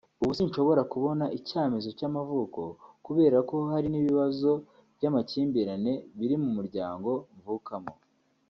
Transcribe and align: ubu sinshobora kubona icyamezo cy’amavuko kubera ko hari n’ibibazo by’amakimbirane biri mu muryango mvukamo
ubu 0.21 0.33
sinshobora 0.37 0.81
kubona 0.93 1.25
icyamezo 1.37 1.89
cy’amavuko 1.97 2.61
kubera 3.05 3.37
ko 3.49 3.57
hari 3.71 3.87
n’ibibazo 3.89 4.49
by’amakimbirane 4.95 5.93
biri 6.17 6.35
mu 6.43 6.49
muryango 6.57 7.09
mvukamo 7.37 7.93